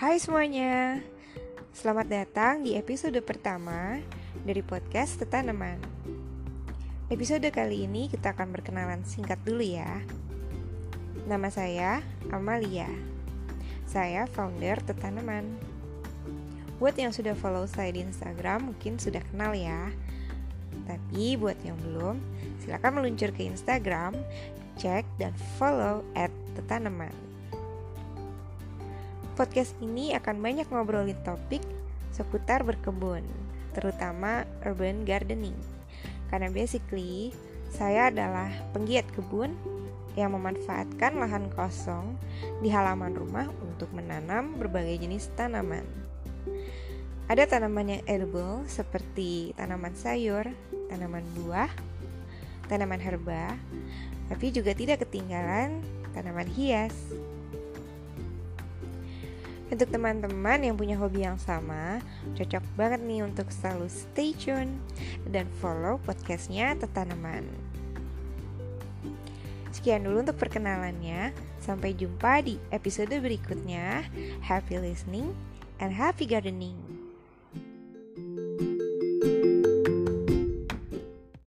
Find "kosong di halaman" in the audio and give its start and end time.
41.56-43.16